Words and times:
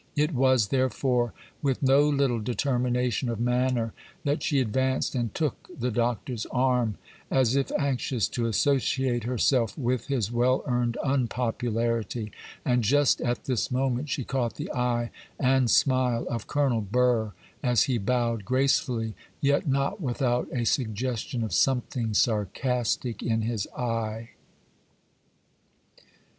It 0.15 0.33
was, 0.33 0.69
therefore, 0.69 1.31
with 1.61 1.83
no 1.83 2.09
little 2.09 2.39
determination 2.39 3.29
of 3.29 3.39
manner 3.39 3.93
that 4.23 4.41
she 4.41 4.59
advanced 4.59 5.13
and 5.13 5.31
took 5.35 5.69
the 5.79 5.91
Doctor's 5.91 6.47
arm, 6.47 6.97
as 7.29 7.55
if 7.55 7.71
anxious 7.73 8.27
to 8.29 8.47
associate 8.47 9.25
herself 9.25 9.77
with 9.77 10.07
his 10.07 10.31
well 10.31 10.63
earned 10.65 10.97
unpopularity; 11.03 12.31
and 12.65 12.83
just 12.83 13.21
at 13.21 13.43
this 13.43 13.69
moment 13.69 14.09
she 14.09 14.23
caught 14.23 14.55
the 14.55 14.73
eye 14.73 15.11
and 15.39 15.69
smile 15.69 16.25
of 16.31 16.47
Colonel 16.47 16.81
Burr, 16.81 17.33
as 17.61 17.83
he 17.83 17.99
bowed 17.99 18.43
gracefully, 18.43 19.13
yet 19.39 19.67
not 19.67 20.01
without 20.01 20.47
a 20.51 20.65
suggestion 20.65 21.43
of 21.43 21.53
something 21.53 22.15
sarcastic 22.15 23.21
in 23.21 23.43
his 23.43 23.67
eye. 23.77 24.29